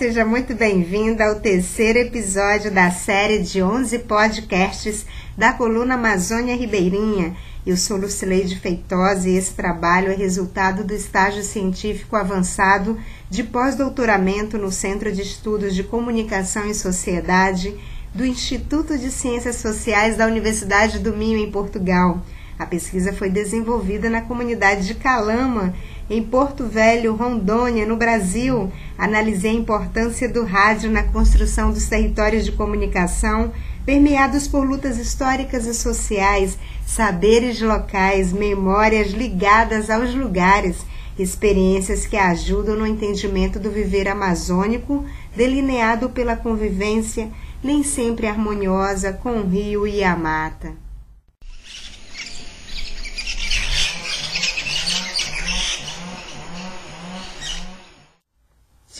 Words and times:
seja 0.00 0.24
muito 0.24 0.54
bem-vinda 0.54 1.26
ao 1.26 1.40
terceiro 1.40 1.98
episódio 1.98 2.70
da 2.70 2.90
série 2.90 3.40
de 3.40 3.62
11 3.62 3.98
podcasts 3.98 5.04
da 5.36 5.52
coluna 5.52 5.92
Amazônia 5.92 6.56
Ribeirinha. 6.56 7.36
Eu 7.66 7.76
sou 7.76 7.98
Lucileide 7.98 8.58
Feitosa 8.58 9.28
e 9.28 9.36
esse 9.36 9.52
trabalho 9.52 10.10
é 10.10 10.14
resultado 10.14 10.84
do 10.84 10.94
estágio 10.94 11.42
científico 11.42 12.16
avançado 12.16 12.98
de 13.28 13.44
pós-doutoramento 13.44 14.56
no 14.56 14.72
Centro 14.72 15.12
de 15.12 15.20
Estudos 15.20 15.74
de 15.74 15.84
Comunicação 15.84 16.66
e 16.66 16.74
Sociedade 16.74 17.76
do 18.14 18.24
Instituto 18.24 18.96
de 18.96 19.10
Ciências 19.10 19.56
Sociais 19.56 20.16
da 20.16 20.26
Universidade 20.26 20.98
do 20.98 21.14
Minho, 21.14 21.38
em 21.38 21.50
Portugal. 21.50 22.22
A 22.58 22.64
pesquisa 22.64 23.10
foi 23.10 23.28
desenvolvida 23.28 24.08
na 24.08 24.20
comunidade 24.22 24.86
de 24.86 24.94
Calama, 24.94 25.74
em 26.10 26.20
Porto 26.20 26.66
Velho, 26.66 27.14
Rondônia, 27.14 27.86
no 27.86 27.96
Brasil. 27.96 28.70
Analisei 28.98 29.52
a 29.52 29.54
importância 29.54 30.28
do 30.28 30.44
rádio 30.44 30.90
na 30.90 31.04
construção 31.04 31.70
dos 31.70 31.86
territórios 31.86 32.44
de 32.44 32.50
comunicação, 32.50 33.52
permeados 33.86 34.48
por 34.48 34.68
lutas 34.68 34.98
históricas 34.98 35.66
e 35.66 35.72
sociais, 35.72 36.58
saberes 36.84 37.62
locais, 37.62 38.32
memórias 38.32 39.12
ligadas 39.12 39.88
aos 39.88 40.12
lugares, 40.12 40.84
experiências 41.16 42.06
que 42.06 42.16
ajudam 42.16 42.76
no 42.76 42.86
entendimento 42.86 43.60
do 43.60 43.70
viver 43.70 44.08
amazônico, 44.08 45.04
delineado 45.36 46.10
pela 46.10 46.34
convivência 46.34 47.30
nem 47.62 47.82
sempre 47.84 48.26
harmoniosa 48.26 49.12
com 49.12 49.38
o 49.38 49.46
rio 49.46 49.86
e 49.86 50.02
a 50.02 50.16
mata. 50.16 50.89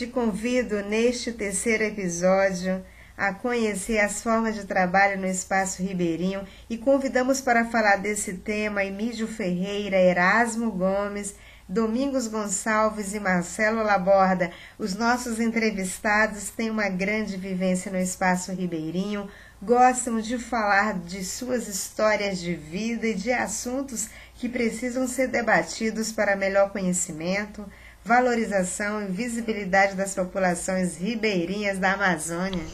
Te 0.01 0.07
convido 0.07 0.83
neste 0.83 1.31
terceiro 1.31 1.85
episódio 1.85 2.83
a 3.19 3.35
conhecer 3.35 3.99
as 3.99 4.23
formas 4.23 4.55
de 4.55 4.65
trabalho 4.65 5.21
no 5.21 5.27
espaço 5.27 5.83
ribeirinho 5.83 6.43
e 6.71 6.79
convidamos 6.79 7.43
para 7.43 7.67
falar 7.67 7.97
desse 7.97 8.33
tema 8.39 8.83
Emílio 8.83 9.29
Ferreira, 9.29 9.99
Erasmo 9.99 10.73
Gomes, 10.73 11.35
Domingos 11.69 12.29
Gonçalves 12.29 13.13
e 13.13 13.21
Marcelo 13.21 13.83
Laborda. 13.83 14.51
Os 14.79 14.95
nossos 14.95 15.39
entrevistados 15.39 16.49
têm 16.49 16.71
uma 16.71 16.89
grande 16.89 17.37
vivência 17.37 17.93
no 17.93 17.99
espaço 17.99 18.53
ribeirinho, 18.53 19.29
gostam 19.63 20.19
de 20.19 20.39
falar 20.39 20.99
de 20.99 21.23
suas 21.23 21.69
histórias 21.69 22.39
de 22.41 22.55
vida 22.55 23.07
e 23.07 23.15
de 23.15 23.31
assuntos 23.31 24.09
que 24.35 24.49
precisam 24.49 25.07
ser 25.07 25.29
debatidos 25.29 26.11
para 26.11 26.35
melhor 26.35 26.71
conhecimento, 26.71 27.71
valorização 28.05 29.03
e 29.03 29.07
visibilidade 29.07 29.95
das 29.95 30.15
populações 30.15 30.97
ribeirinhas 30.97 31.79
da 31.79 31.93
Amazônia. 31.93 32.65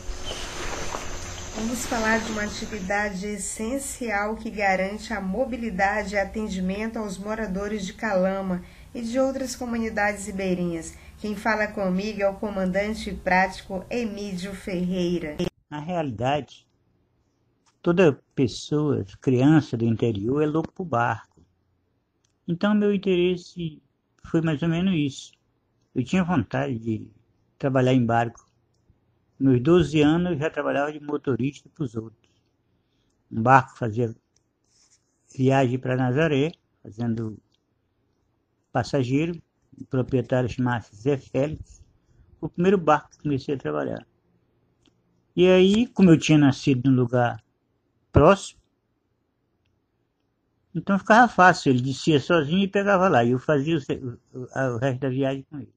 Vamos 1.56 1.86
falar 1.86 2.20
de 2.20 2.30
uma 2.32 2.44
atividade 2.44 3.26
essencial 3.26 4.36
que 4.36 4.50
garante 4.50 5.12
a 5.12 5.20
mobilidade 5.20 6.14
e 6.14 6.18
atendimento 6.18 6.98
aos 6.98 7.16
moradores 7.18 7.84
de 7.86 7.94
Calama 7.94 8.62
e 8.94 9.00
de 9.00 9.18
outras 9.18 9.56
comunidades 9.56 10.26
ribeirinhas. 10.26 10.94
Quem 11.18 11.34
fala 11.34 11.66
comigo 11.66 12.22
é 12.22 12.28
o 12.28 12.34
comandante 12.34 13.10
prático 13.12 13.84
Emílio 13.88 14.54
Ferreira. 14.54 15.36
Na 15.68 15.80
realidade, 15.80 16.66
toda 17.82 18.20
pessoa, 18.34 19.04
criança 19.20 19.78
do 19.78 19.84
interior, 19.86 20.42
é 20.42 20.46
louco 20.46 20.72
por 20.72 20.84
barco. 20.84 21.40
Então, 22.46 22.74
meu 22.74 22.94
interesse 22.94 23.82
foi 24.26 24.40
mais 24.40 24.62
ou 24.62 24.68
menos 24.68 24.94
isso. 24.94 25.32
Eu 25.94 26.04
tinha 26.04 26.22
vontade 26.22 26.78
de 26.78 27.10
trabalhar 27.58 27.94
em 27.94 28.04
barco. 28.04 28.46
Nos 29.38 29.60
12 29.60 30.00
anos 30.00 30.32
eu 30.32 30.38
já 30.38 30.50
trabalhava 30.50 30.92
de 30.92 31.00
motorista 31.00 31.68
para 31.74 31.84
os 31.84 31.94
outros. 31.94 32.30
Um 33.30 33.42
barco 33.42 33.76
fazia 33.76 34.14
viagem 35.34 35.78
para 35.78 35.96
Nazaré, 35.96 36.52
fazendo 36.82 37.38
passageiro. 38.72 39.40
O 39.78 39.84
proprietário 39.84 40.48
chamava-se 40.48 40.96
Zé 40.96 41.18
Félix. 41.18 41.82
Foi 42.38 42.48
o 42.48 42.50
primeiro 42.50 42.78
barco 42.78 43.10
que 43.10 43.18
comecei 43.18 43.54
a 43.54 43.58
trabalhar. 43.58 44.06
E 45.34 45.46
aí, 45.48 45.86
como 45.88 46.10
eu 46.10 46.18
tinha 46.18 46.38
nascido 46.38 46.90
num 46.90 46.96
lugar 46.96 47.42
próximo, 48.10 48.60
então 50.76 50.98
ficava 50.98 51.26
fácil, 51.26 51.70
ele 51.70 51.80
descia 51.80 52.20
sozinho 52.20 52.64
e 52.64 52.68
pegava 52.68 53.08
lá, 53.08 53.24
e 53.24 53.30
eu 53.30 53.38
fazia 53.38 53.78
o, 53.78 54.18
o, 54.34 54.76
resto 54.76 55.00
da 55.00 55.08
viagem 55.08 55.42
com 55.48 55.58
ele. 55.58 55.74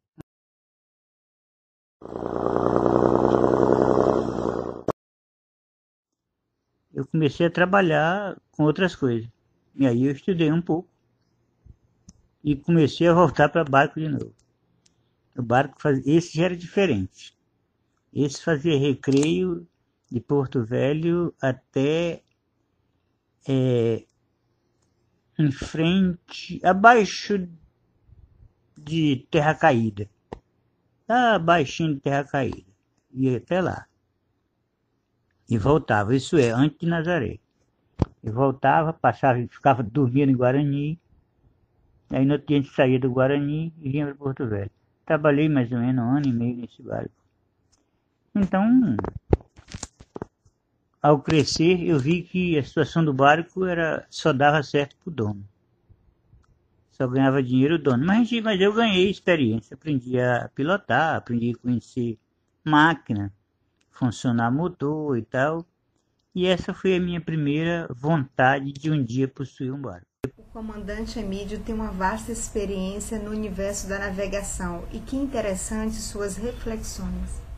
Eu 6.94 7.08
comecei 7.08 7.46
a 7.46 7.50
trabalhar 7.50 8.38
com 8.52 8.64
outras 8.64 8.94
coisas. 8.94 9.30
E 9.74 9.88
aí 9.88 10.04
eu 10.04 10.12
estudei 10.12 10.52
um 10.52 10.62
pouco 10.62 10.90
e 12.44 12.58
comecei 12.58 13.08
a 13.08 13.14
voltar 13.14 13.48
para 13.48 13.64
barco 13.64 14.02
de 14.02 14.10
novo. 14.10 14.36
O 15.38 15.42
barco 15.42 15.78
esse 16.06 16.38
já 16.38 16.46
era 16.46 16.58
diferente. 16.58 17.38
Esse 18.14 18.44
fazia 18.44 18.78
recreio 18.78 19.66
de 20.12 20.20
Porto 20.20 20.62
Velho 20.62 21.34
até 21.42 22.22
é, 23.48 24.04
em 25.40 25.52
frente, 25.52 26.60
abaixo 26.64 27.48
de 28.78 29.26
Terra 29.32 29.56
Caída. 29.56 30.10
Tá 31.08 31.36
abaixinho 31.36 31.96
de 31.96 32.02
Terra 32.02 32.26
Caída. 32.26 32.70
Ia 33.14 33.38
até 33.38 33.62
lá. 33.62 33.86
E 35.50 35.58
voltava, 35.58 36.14
isso 36.16 36.38
é, 36.38 36.52
antes 36.52 36.78
de 36.80 36.88
Nazaré. 36.88 37.40
E 38.22 38.30
voltava, 38.30 38.92
passava, 38.92 39.40
ficava 39.50 39.82
dormindo 39.82 40.32
em 40.32 40.36
Guarani. 40.36 41.00
Aí 42.12 42.26
no 42.26 42.34
outro 42.34 42.48
dia 42.48 42.58
a 42.58 42.62
gente 42.62 42.76
saía 42.76 43.00
do 43.00 43.10
Guarani 43.10 43.74
e 43.82 43.90
vinha 43.90 44.06
para 44.06 44.16
Porto 44.16 44.46
Velho. 44.46 44.70
Trabalhei 45.06 45.48
mais 45.48 45.72
ou 45.72 45.80
menos 45.80 46.04
um 46.04 46.18
ano 46.18 46.28
e 46.28 46.34
meio 46.34 46.58
nesse 46.58 46.84
barco. 46.84 47.12
Então, 48.36 48.96
ao 51.02 51.20
crescer, 51.20 51.82
eu 51.82 51.98
vi 51.98 52.24
que 52.24 52.58
a 52.58 52.64
situação 52.64 53.04
do 53.04 53.14
barco 53.14 53.66
era 53.66 54.06
só 54.10 54.34
dava 54.34 54.62
certo 54.64 54.96
para 54.98 55.10
o 55.10 55.14
dono. 55.14 55.46
Só 56.92 57.08
ganhava 57.08 57.42
dinheiro 57.42 57.76
o 57.76 57.80
dono. 57.80 58.06
Mas, 58.06 58.30
mas 58.44 58.60
eu 58.60 58.74
ganhei 58.74 59.10
experiência, 59.10 59.76
aprendi 59.76 60.20
a 60.20 60.50
pilotar, 60.54 61.16
aprendi 61.16 61.52
a 61.52 61.58
conhecer 61.58 62.18
máquina, 62.64 63.34
funcionar 63.92 64.52
motor 64.52 65.18
e 65.18 65.22
tal. 65.22 65.66
E 66.36 66.46
essa 66.46 66.74
foi 66.74 66.96
a 66.96 67.00
minha 67.00 67.22
primeira 67.22 67.88
vontade 67.90 68.72
de 68.72 68.92
um 68.92 69.04
dia 69.04 69.28
possuir 69.28 69.74
um 69.74 69.82
barco. 69.82 70.06
O 70.38 70.44
comandante 70.52 71.18
Emílio 71.18 71.60
tem 71.62 71.74
uma 71.74 71.92
vasta 71.92 72.32
experiência 72.32 73.18
no 73.18 73.32
universo 73.32 73.88
da 73.88 74.00
navegação 74.00 74.86
e 74.92 75.00
que 75.00 75.16
interessante 75.16 75.96
suas 75.96 76.36
reflexões. 76.36 77.49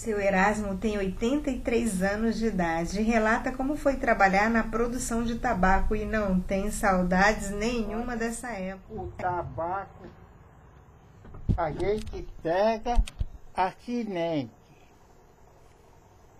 Seu 0.00 0.18
Erasmo 0.18 0.78
tem 0.78 0.96
83 0.96 2.02
anos 2.02 2.38
de 2.38 2.46
idade 2.46 2.98
e 2.98 3.02
relata 3.02 3.52
como 3.52 3.76
foi 3.76 3.96
trabalhar 3.96 4.48
na 4.48 4.64
produção 4.64 5.22
de 5.22 5.38
tabaco 5.38 5.94
e 5.94 6.06
não 6.06 6.40
tem 6.40 6.70
saudades 6.70 7.50
nenhuma 7.50 8.16
dessa 8.16 8.48
época. 8.48 8.94
O 8.94 9.12
tabaco 9.12 10.06
a 11.54 11.70
gente 11.70 12.26
pega 12.42 12.94
a 13.54 13.70
semente 13.72 14.50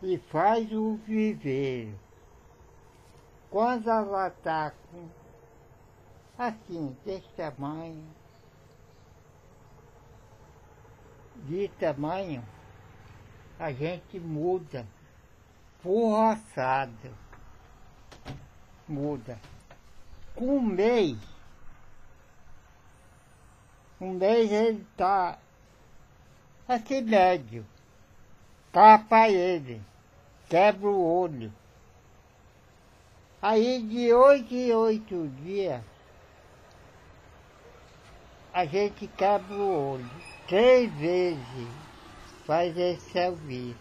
e 0.03 0.17
faz 0.17 0.73
o 0.73 0.99
viveiro. 1.07 2.01
Quando 3.51 3.91
ela 3.91 4.29
está 4.29 4.73
assim, 6.39 6.97
desse 7.05 7.29
tamanho, 7.37 8.07
de 11.45 11.69
tamanho, 11.79 12.43
a 13.61 13.71
gente 13.73 14.19
muda 14.19 14.87
por 15.83 16.12
roçado. 16.15 17.15
Muda. 18.89 19.39
Com 20.35 20.57
um 20.57 20.62
mês, 20.62 21.19
um 24.01 24.15
mês 24.15 24.51
ele 24.51 24.81
está 24.91 25.39
aqui 26.67 27.03
médio. 27.03 27.67
Tapa 28.73 29.29
ele, 29.29 29.83
quebra 30.49 30.89
o 30.89 31.21
olho. 31.21 31.53
Aí 33.43 33.83
de 33.83 34.12
oito 34.12 34.55
em 34.55 34.73
oito 34.73 35.29
dias, 35.43 35.83
a 38.55 38.65
gente 38.65 39.07
quebra 39.07 39.55
o 39.55 39.93
olho. 39.93 40.11
Três 40.49 40.91
vezes 40.95 41.90
faz 42.50 42.76
esse 42.76 43.12
serviço. 43.12 43.79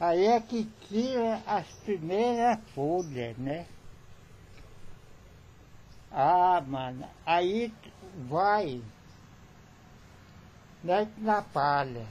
Aí 0.00 0.24
é 0.24 0.40
que 0.40 0.64
tira 0.88 1.42
as 1.46 1.66
primeiras 1.84 2.58
folhas, 2.74 3.36
né? 3.36 3.66
Ah, 6.10 6.62
mano, 6.66 7.06
aí 7.26 7.74
vai 8.26 8.82
mete 10.82 11.12
na 11.18 11.42
palha 11.42 12.06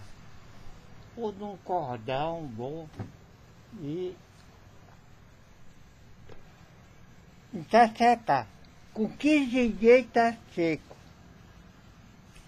ou 1.17 1.31
num 1.31 1.57
cordão 1.57 2.45
bom 2.45 2.87
e 3.81 4.15
secar. 7.71 8.47
Com 8.93 9.09
15 9.09 9.69
dias 9.69 10.05
está 10.05 10.37
seco 10.53 10.94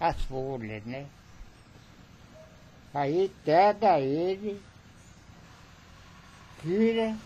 as 0.00 0.20
folhas, 0.22 0.84
né? 0.84 1.06
Aí 2.94 3.30
pega 3.44 4.00
ele, 4.00 4.60
tira, 6.60 7.16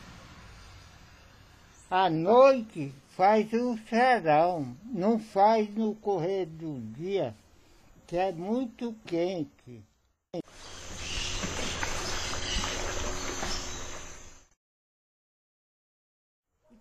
à 1.90 2.10
noite 2.10 2.92
faz 3.10 3.52
o 3.52 3.76
serão, 3.88 4.76
não 4.84 5.18
faz 5.18 5.72
no 5.74 5.94
correr 5.94 6.46
do 6.46 6.80
dia, 6.94 7.34
que 8.06 8.16
é 8.16 8.32
muito 8.32 8.94
quente. 9.06 9.82
E 10.34 10.42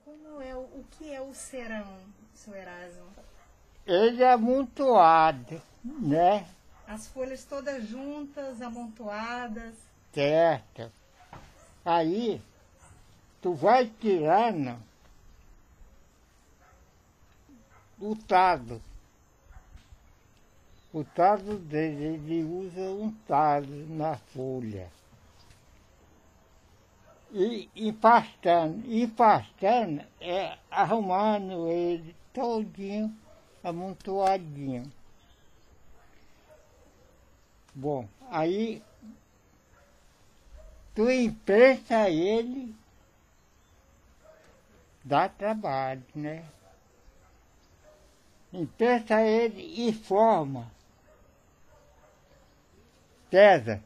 como 0.03 0.41
é 0.41 0.55
o, 0.55 0.85
que 0.91 1.13
é 1.13 1.21
o 1.21 1.33
serão, 1.33 1.99
seu 2.33 2.55
Erasmo? 2.55 3.31
Ele 3.86 4.24
é 4.24 4.31
amontoado, 4.31 5.62
né? 5.83 6.48
As 6.88 7.07
folhas 7.07 7.44
todas 7.44 7.88
juntas, 7.88 8.62
amontoadas. 8.62 9.74
Certo. 10.13 10.92
Aí, 11.83 12.42
tu 13.42 13.54
vai 13.54 13.92
tirando 14.00 14.78
o 18.00 18.16
tado. 18.16 18.81
O 20.94 21.04
tado 21.04 21.57
dele, 21.57 22.04
ele 22.16 22.44
usa 22.44 22.81
um 22.81 23.12
tado 23.25 23.72
na 23.88 24.18
folha. 24.18 24.92
E 27.31 27.69
empastando, 27.74 28.83
empastando 28.94 30.04
é 30.19 30.57
arrumando 30.69 31.69
ele 31.69 32.13
todinho, 32.33 33.16
amontoadinho. 33.63 34.91
Bom, 37.73 38.07
aí 38.29 38.83
tu 40.93 41.09
empresta 41.09 42.09
ele, 42.09 42.75
dá 45.03 45.29
trabalho, 45.29 46.03
né? 46.13 46.45
Empresta 48.51 49.21
ele 49.21 49.87
e 49.87 49.93
forma. 49.93 50.69
Pesa 53.29 53.81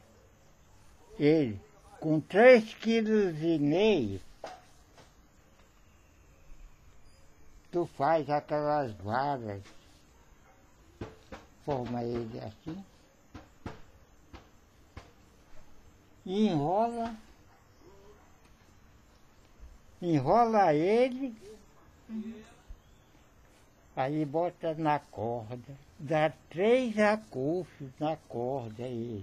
ele 1.18 1.60
com 2.00 2.20
três 2.20 2.74
quilos 2.74 3.40
e 3.40 3.58
meio. 3.58 4.20
Tu 7.76 7.84
faz 7.84 8.30
aquelas 8.30 8.90
varas, 8.92 9.60
forma 11.62 12.02
ele 12.02 12.40
assim. 12.40 12.82
e 16.24 16.48
enrola, 16.48 17.14
enrola 20.00 20.72
ele, 20.72 21.36
aí 23.94 24.24
bota 24.24 24.74
na 24.74 24.98
corda, 24.98 25.76
dá 25.98 26.32
três 26.48 26.98
acufos 26.98 27.90
na 28.00 28.16
corda 28.16 28.84
ele. 28.84 29.22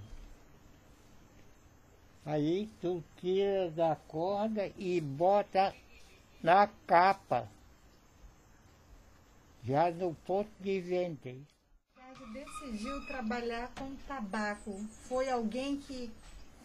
Aí 2.23 2.69
tu 2.79 3.03
tira 3.19 3.71
da 3.71 3.95
corda 4.07 4.71
e 4.77 5.01
bota 5.01 5.73
na 6.43 6.67
capa, 6.85 7.49
já 9.63 9.89
no 9.91 10.13
ponto 10.25 10.49
de 10.59 10.81
vender. 10.81 11.41
decidiu 12.33 13.05
trabalhar 13.05 13.71
com 13.77 13.95
tabaco? 14.07 14.77
Foi 15.07 15.29
alguém 15.29 15.77
que 15.77 16.11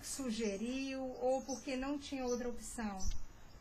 sugeriu 0.02 1.00
ou 1.20 1.40
porque 1.42 1.76
não 1.76 1.98
tinha 1.98 2.24
outra 2.24 2.48
opção? 2.48 2.98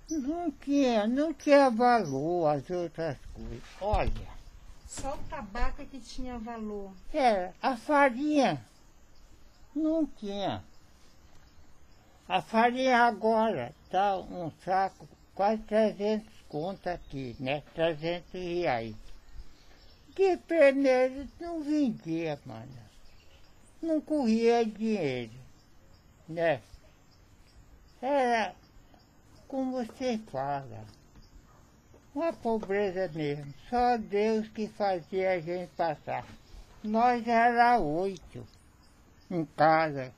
Não 0.10 0.50
tinha, 0.50 1.06
não 1.06 1.34
tinha 1.34 1.70
valor 1.70 2.48
as 2.48 2.70
outras 2.70 3.18
coisas. 3.34 3.64
Olha. 3.82 4.38
Só 4.88 5.16
o 5.16 5.24
tabaco 5.30 5.82
é 5.82 5.86
que 5.86 6.00
tinha 6.00 6.40
valor. 6.40 6.92
É, 7.14 7.52
a 7.62 7.76
farinha 7.76 8.66
não 9.76 10.06
tinha. 10.06 10.64
A 12.28 12.42
farinha 12.42 13.04
agora 13.04 13.74
tá 13.90 14.18
um 14.18 14.50
saco 14.64 15.08
quase 15.36 15.62
300 15.64 16.26
conto 16.48 16.88
aqui, 16.88 17.36
né? 17.40 17.62
300 17.76 18.32
reais. 18.34 18.96
Que 20.18 20.36
primeiro 20.36 21.28
não 21.40 21.62
vendia, 21.62 22.40
mano. 22.44 22.80
Não 23.80 24.02
corria 24.02 24.66
dinheiro 24.66 25.48
né? 26.28 26.60
Era, 28.02 28.56
como 29.48 29.74
você 29.74 30.18
fala, 30.32 30.86
uma 32.16 32.34
pobreza 32.34 33.08
mesmo. 33.14 33.54
Só 33.70 33.96
Deus 33.96 34.48
que 34.48 34.68
fazia 34.68 35.34
a 35.34 35.40
gente 35.40 35.70
passar. 35.76 36.26
Nós 36.84 37.28
era 37.28 37.78
oito 37.78 38.44
em 39.30 39.46
casa. 39.46 40.12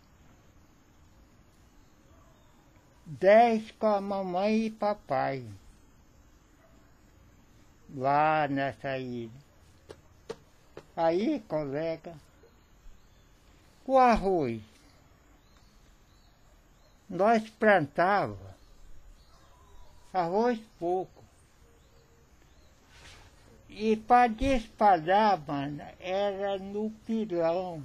Dez 3.05 3.69
com 3.71 3.87
a 3.87 3.99
mamãe 3.99 4.67
e 4.67 4.71
papai. 4.71 5.45
Lá 7.93 8.47
nessa 8.47 8.97
ilha. 8.97 9.48
Aí, 11.01 11.39
colega, 11.47 12.13
o 13.87 13.97
arroz 13.97 14.61
nós 17.09 17.49
plantava 17.51 18.57
arroz 20.11 20.59
pouco. 20.77 21.23
E 23.69 23.95
para 23.95 24.27
despalhar, 24.27 25.39
mano, 25.47 25.81
era 26.01 26.59
no 26.59 26.91
pilão. 27.07 27.81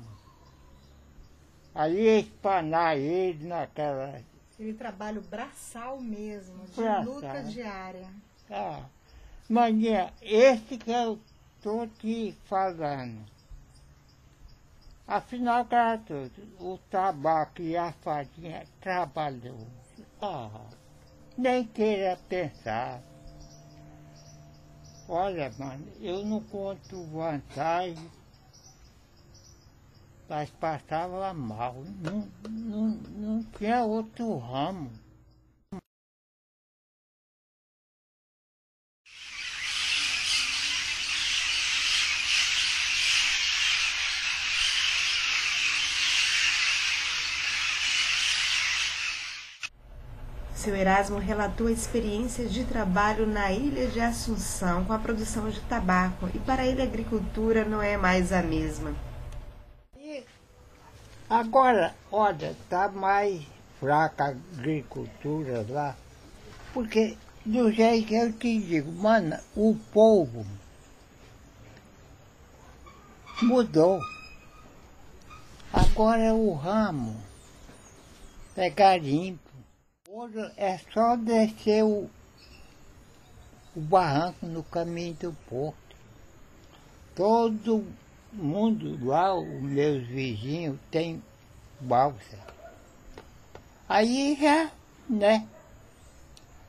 Ali 1.72 2.18
espanar 2.18 2.98
ele 2.98 3.46
naquela. 3.46 4.20
Aquele 4.54 4.74
trabalho 4.74 5.20
braçal 5.20 6.00
mesmo, 6.00 6.66
de 6.66 6.82
braçal. 6.82 7.04
luta 7.04 7.44
diária. 7.44 8.08
Ah, 8.50 8.82
maninha, 9.48 10.12
esse 10.20 10.76
que 10.76 10.90
eu 10.90 11.20
estou 11.64 11.86
te 11.86 12.36
falando. 12.44 13.24
Afinal, 15.08 15.64
cara, 15.64 16.02
o 16.60 16.76
tabaco 16.90 17.62
e 17.62 17.74
a 17.74 17.90
farinha 17.90 18.66
trabalhou. 18.82 19.66
Ah, 20.20 20.60
nem 21.38 21.66
queira 21.66 22.18
pensar. 22.28 23.02
Olha, 25.08 25.50
mano, 25.58 25.86
eu 26.02 26.22
não 26.22 26.40
conto 26.40 27.02
vantagem, 27.04 28.10
mas 30.28 30.50
passava 30.50 31.32
mal. 31.32 31.76
Não, 32.02 32.28
não, 32.46 32.88
não 32.88 33.42
tinha 33.56 33.84
outro 33.84 34.36
ramo. 34.36 34.90
Seu 50.64 50.74
Erasmo 50.74 51.18
relatou 51.18 51.68
experiências 51.68 52.50
de 52.50 52.64
trabalho 52.64 53.26
na 53.26 53.52
ilha 53.52 53.86
de 53.86 54.00
Assunção 54.00 54.82
com 54.86 54.94
a 54.94 54.98
produção 54.98 55.50
de 55.50 55.60
tabaco 55.60 56.26
e 56.32 56.38
para 56.38 56.64
ele 56.64 56.80
a 56.80 56.84
agricultura 56.84 57.66
não 57.66 57.82
é 57.82 57.98
mais 57.98 58.32
a 58.32 58.42
mesma. 58.42 58.96
Agora, 61.28 61.94
olha, 62.10 62.52
está 62.52 62.88
mais 62.88 63.42
fraca 63.78 64.24
a 64.24 64.28
agricultura 64.28 65.66
lá, 65.68 65.94
porque 66.72 67.18
do 67.44 67.70
jeito 67.70 68.06
que 68.06 68.14
eu 68.14 68.32
te 68.32 68.58
digo, 68.58 68.90
mano, 68.90 69.36
o 69.54 69.76
povo 69.92 70.46
mudou. 73.42 74.00
Agora 75.70 76.32
o 76.32 76.54
ramo 76.54 77.20
é 78.56 78.70
garimpo 78.70 79.43
Hoje 80.16 80.48
é 80.56 80.78
só 80.92 81.16
descer 81.16 81.82
o, 81.82 82.08
o 83.74 83.80
barranco 83.80 84.46
no 84.46 84.62
caminho 84.62 85.12
do 85.14 85.32
porto. 85.48 85.96
Todo 87.16 87.84
mundo 88.32 89.04
lá, 89.04 89.34
os 89.34 89.60
meus 89.60 90.06
vizinhos, 90.06 90.78
tem 90.88 91.20
balsa. 91.80 92.38
Aí 93.88 94.38
já, 94.40 94.70
né? 95.10 95.48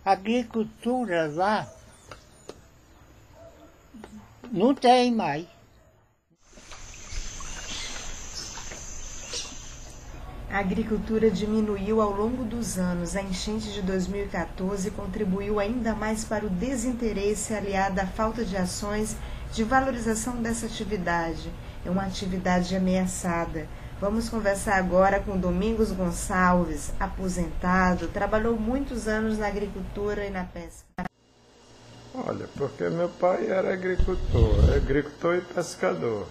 Agricultura 0.03 1.27
lá 1.27 1.71
não 4.51 4.73
tem 4.73 5.11
mais. 5.13 5.45
A 10.55 10.59
agricultura 10.59 11.29
diminuiu 11.29 11.99
ao 11.99 12.11
longo 12.11 12.45
dos 12.45 12.77
anos. 12.77 13.17
A 13.17 13.21
enchente 13.21 13.73
de 13.73 13.81
2014 13.81 14.89
contribuiu 14.91 15.59
ainda 15.59 15.93
mais 15.93 16.23
para 16.23 16.45
o 16.45 16.49
desinteresse 16.49 17.53
aliado 17.53 17.99
à 17.99 18.05
falta 18.07 18.45
de 18.45 18.55
ações 18.55 19.17
de 19.51 19.65
valorização 19.65 20.41
dessa 20.41 20.65
atividade. 20.65 21.51
É 21.85 21.89
uma 21.89 22.05
atividade 22.05 22.73
ameaçada. 22.73 23.67
Vamos 23.99 24.29
conversar 24.29 24.77
agora 24.77 25.19
com 25.19 25.37
Domingos 25.37 25.91
Gonçalves, 25.91 26.93
aposentado, 26.97 28.07
trabalhou 28.07 28.57
muitos 28.57 29.09
anos 29.09 29.37
na 29.37 29.47
agricultura 29.47 30.25
e 30.25 30.29
na 30.29 30.45
pesca. 30.45 31.03
Olha, 32.13 32.47
porque 32.55 32.87
meu 32.87 33.09
pai 33.09 33.47
era 33.51 33.73
agricultor, 33.73 34.73
agricultor 34.73 35.35
e 35.35 35.41
pescador. 35.41 36.25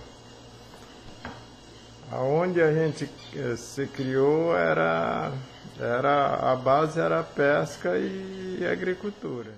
Aonde 2.15 2.63
a 2.63 2.73
gente 2.73 3.11
eh, 3.35 3.57
se 3.57 3.89
criou 3.89 4.57
era, 4.57 5.33
era 5.81 6.53
a 6.53 6.55
base 6.55 7.01
era 7.01 7.25
pesca 7.25 7.99
e 7.99 8.65
agricultura. 8.65 9.51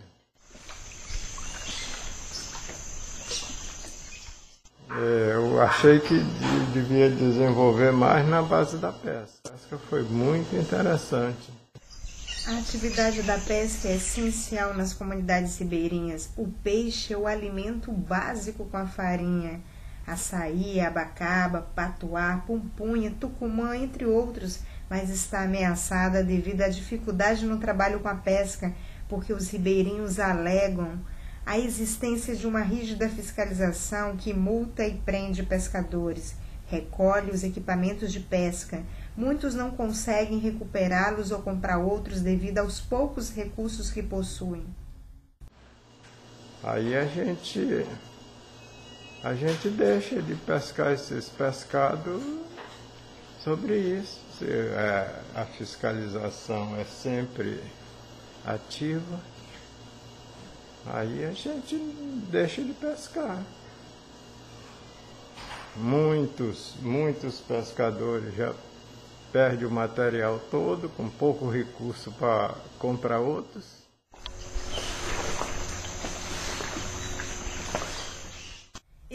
Eh, 4.90 5.32
eu 5.34 5.60
achei 5.60 6.00
que 6.00 6.18
devia 6.72 7.10
desenvolver 7.10 7.92
mais 7.92 8.26
na 8.26 8.40
base 8.40 8.78
da 8.78 8.90
pesca. 8.90 9.36
A 9.44 9.50
pesca 9.50 9.78
foi 9.90 10.02
muito 10.04 10.56
interessante. 10.56 11.52
A 12.46 12.56
atividade 12.56 13.22
da 13.22 13.36
pesca 13.38 13.88
é 13.88 13.96
essencial 13.96 14.72
nas 14.72 14.94
comunidades 14.94 15.58
ribeirinhas. 15.58 16.30
O 16.38 16.48
peixe 16.64 17.12
é 17.12 17.18
o 17.18 17.26
alimento 17.26 17.92
básico 17.92 18.64
com 18.64 18.78
a 18.78 18.86
farinha 18.86 19.60
açaí, 20.06 20.80
abacaba, 20.80 21.62
patuá, 21.74 22.42
pumpunha, 22.46 23.10
tucumã, 23.18 23.76
entre 23.76 24.06
outros, 24.06 24.60
mas 24.88 25.10
está 25.10 25.42
ameaçada 25.42 26.22
devido 26.22 26.62
à 26.62 26.68
dificuldade 26.68 27.44
no 27.44 27.58
trabalho 27.58 27.98
com 28.00 28.08
a 28.08 28.14
pesca, 28.14 28.72
porque 29.08 29.32
os 29.32 29.50
ribeirinhos 29.50 30.20
alegam 30.20 31.00
a 31.44 31.58
existência 31.58 32.34
de 32.34 32.46
uma 32.46 32.60
rígida 32.60 33.08
fiscalização 33.08 34.16
que 34.16 34.32
multa 34.32 34.84
e 34.84 34.94
prende 34.94 35.42
pescadores, 35.42 36.34
recolhe 36.66 37.30
os 37.30 37.44
equipamentos 37.44 38.12
de 38.12 38.20
pesca. 38.20 38.82
Muitos 39.16 39.54
não 39.54 39.70
conseguem 39.70 40.38
recuperá-los 40.38 41.30
ou 41.30 41.40
comprar 41.40 41.78
outros 41.78 42.20
devido 42.20 42.58
aos 42.58 42.80
poucos 42.80 43.30
recursos 43.30 43.90
que 43.90 44.02
possuem. 44.02 44.64
Aí 46.62 46.96
a 46.96 47.06
gente 47.06 47.86
a 49.26 49.34
gente 49.34 49.68
deixa 49.70 50.22
de 50.22 50.36
pescar 50.36 50.92
esses 50.92 51.28
pescados 51.28 52.22
sobre 53.42 53.76
isso. 53.76 54.20
É, 54.40 55.20
a 55.34 55.44
fiscalização 55.44 56.76
é 56.76 56.84
sempre 56.84 57.60
ativa, 58.44 59.20
aí 60.86 61.24
a 61.24 61.32
gente 61.32 61.76
deixa 62.30 62.62
de 62.62 62.72
pescar. 62.74 63.42
Muitos, 65.74 66.74
muitos 66.80 67.40
pescadores 67.40 68.32
já 68.32 68.54
perdem 69.32 69.66
o 69.66 69.70
material 69.72 70.40
todo, 70.52 70.88
com 70.90 71.08
pouco 71.08 71.50
recurso 71.50 72.12
para 72.12 72.54
comprar 72.78 73.18
outros. 73.18 73.85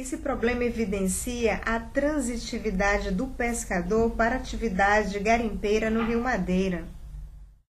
Esse 0.01 0.17
problema 0.17 0.63
evidencia 0.63 1.61
a 1.63 1.79
transitividade 1.79 3.11
do 3.11 3.27
pescador 3.27 4.09
para 4.09 4.33
a 4.33 4.37
atividade 4.39 5.19
garimpeira 5.19 5.91
no 5.91 6.03
Rio 6.03 6.19
Madeira. 6.19 6.85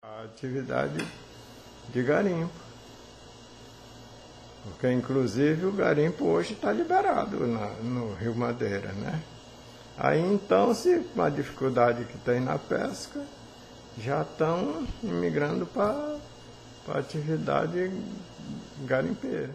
A 0.02 0.24
atividade 0.24 1.06
de 1.90 2.02
garimpo. 2.02 2.54
Porque, 4.64 4.90
inclusive, 4.90 5.66
o 5.66 5.74
garimpo 5.74 6.24
hoje 6.24 6.54
está 6.54 6.72
liberado 6.72 7.46
na, 7.46 7.68
no 7.84 8.14
Rio 8.14 8.34
Madeira, 8.34 8.94
né? 8.94 9.22
Aí, 9.98 10.22
então, 10.22 10.74
se 10.74 11.00
com 11.14 11.22
a 11.22 11.30
dificuldade 11.30 12.06
que 12.06 12.18
tem 12.20 12.40
na 12.40 12.58
pesca, 12.58 13.22
já 13.98 14.22
estão 14.22 14.88
imigrando 15.04 15.66
para 15.66 16.18
a 16.88 16.98
atividade 16.98 17.92
garimpeira. 18.86 19.52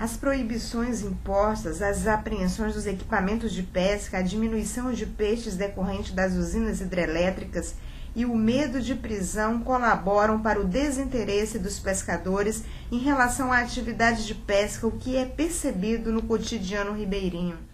As 0.00 0.16
proibições 0.16 1.02
impostas, 1.02 1.82
as 1.82 2.06
apreensões 2.06 2.72
dos 2.72 2.86
equipamentos 2.86 3.52
de 3.52 3.62
pesca, 3.62 4.16
a 4.16 4.22
diminuição 4.22 4.90
de 4.94 5.04
peixes 5.04 5.56
decorrente 5.56 6.14
das 6.14 6.32
usinas 6.32 6.80
hidrelétricas 6.80 7.74
e 8.16 8.24
o 8.24 8.34
medo 8.34 8.80
de 8.80 8.94
prisão 8.94 9.60
colaboram 9.60 10.40
para 10.40 10.58
o 10.58 10.64
desinteresse 10.64 11.58
dos 11.58 11.78
pescadores 11.78 12.64
em 12.90 12.96
relação 12.96 13.52
à 13.52 13.58
atividade 13.58 14.26
de 14.26 14.34
pesca, 14.34 14.86
o 14.86 14.92
que 14.92 15.18
é 15.18 15.26
percebido 15.26 16.10
no 16.10 16.22
cotidiano 16.22 16.94
ribeirinho. 16.94 17.69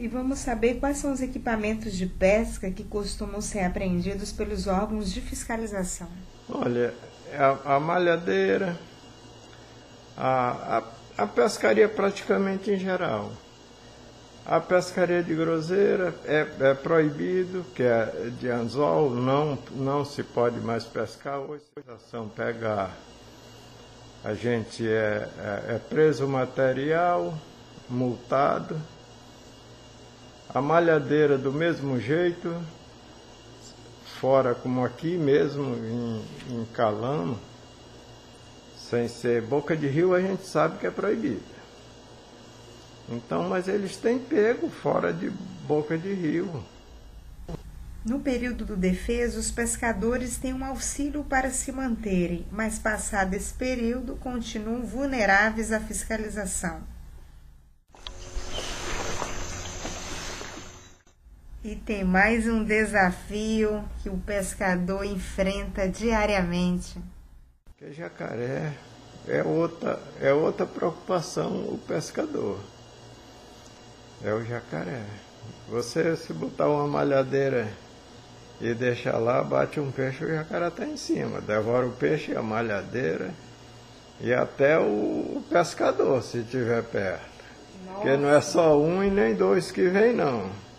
E 0.00 0.08
vamos 0.08 0.38
saber 0.38 0.80
quais 0.80 0.96
são 0.96 1.12
os 1.12 1.20
equipamentos 1.20 1.92
de 1.92 2.06
pesca 2.06 2.70
que 2.70 2.82
costumam 2.82 3.42
ser 3.42 3.60
apreendidos 3.60 4.32
pelos 4.32 4.66
órgãos 4.66 5.12
de 5.12 5.20
fiscalização. 5.20 6.08
Olha, 6.48 6.94
a, 7.34 7.74
a 7.74 7.80
malhadeira, 7.80 8.78
a, 10.16 10.78
a, 11.18 11.22
a, 11.22 11.26
pescaria 11.26 11.86
praticamente 11.86 12.70
em 12.70 12.78
geral. 12.78 13.30
A 14.46 14.58
pescaria 14.58 15.22
de 15.22 15.34
groseira 15.34 16.14
é, 16.24 16.46
é 16.60 16.72
proibido, 16.72 17.62
que 17.74 17.82
é 17.82 18.30
de 18.40 18.48
anzol, 18.48 19.10
não, 19.10 19.58
não 19.72 20.02
se 20.02 20.22
pode 20.22 20.58
mais 20.60 20.82
pescar. 20.82 21.40
Hoje 21.40 21.62
a 21.86 21.92
ação 21.96 22.26
pega, 22.26 22.88
a 24.24 24.32
gente 24.32 24.88
é, 24.88 25.28
é, 25.38 25.74
é 25.74 25.78
preso 25.90 26.26
material, 26.26 27.34
multado 27.86 28.80
a 30.52 30.60
malhadeira 30.60 31.38
do 31.38 31.52
mesmo 31.52 32.00
jeito, 32.00 32.54
fora 34.20 34.54
como 34.54 34.84
aqui 34.84 35.16
mesmo, 35.16 35.76
em, 35.76 36.24
em 36.54 36.64
Calama, 36.74 37.38
sem 38.76 39.06
ser 39.06 39.42
boca 39.42 39.76
de 39.76 39.86
rio, 39.86 40.12
a 40.12 40.20
gente 40.20 40.44
sabe 40.46 40.78
que 40.78 40.86
é 40.86 40.90
proibido. 40.90 41.42
Então, 43.08 43.48
mas 43.48 43.68
eles 43.68 43.96
têm 43.96 44.18
pego 44.18 44.68
fora 44.68 45.12
de 45.12 45.30
boca 45.66 45.96
de 45.96 46.12
rio. 46.12 46.64
No 48.04 48.18
período 48.18 48.64
do 48.64 48.76
defeso, 48.76 49.38
os 49.38 49.50
pescadores 49.50 50.38
têm 50.38 50.54
um 50.54 50.64
auxílio 50.64 51.22
para 51.22 51.50
se 51.50 51.70
manterem, 51.70 52.46
mas 52.50 52.78
passado 52.78 53.34
esse 53.34 53.52
período, 53.52 54.16
continuam 54.16 54.82
vulneráveis 54.82 55.70
à 55.70 55.78
fiscalização. 55.78 56.80
E 61.62 61.76
tem 61.76 62.02
mais 62.02 62.48
um 62.48 62.64
desafio 62.64 63.84
que 64.02 64.08
o 64.08 64.16
pescador 64.16 65.04
enfrenta 65.04 65.86
diariamente. 65.86 66.98
Que 67.76 67.92
jacaré 67.92 68.72
é 69.28 69.42
outra, 69.42 70.00
é 70.22 70.32
outra 70.32 70.64
preocupação 70.64 71.50
o 71.68 71.78
pescador. 71.86 72.58
É 74.24 74.32
o 74.32 74.42
jacaré. 74.42 75.02
Você 75.68 76.16
se 76.16 76.32
botar 76.32 76.66
uma 76.66 76.86
malhadeira 76.86 77.68
e 78.58 78.72
deixar 78.72 79.18
lá, 79.18 79.42
bate 79.42 79.78
um 79.78 79.90
peixe, 79.90 80.24
o 80.24 80.34
jacaré 80.34 80.68
está 80.68 80.86
em 80.86 80.96
cima. 80.96 81.42
Devora 81.42 81.86
o 81.86 81.92
peixe, 81.92 82.34
a 82.34 82.40
malhadeira 82.40 83.34
e 84.18 84.32
até 84.32 84.78
o, 84.78 85.42
pescador, 85.50 86.22
se 86.22 86.38
estiver 86.38 86.82
perto. 86.84 87.20
Nossa. 87.84 87.94
Porque 87.96 88.16
não 88.16 88.30
é 88.30 88.40
só 88.40 88.80
um 88.80 89.04
e 89.04 89.10
nem 89.10 89.34
dois 89.34 89.70
que 89.70 89.86
vem, 89.88 90.14
não 90.14 90.50
é 90.66 90.69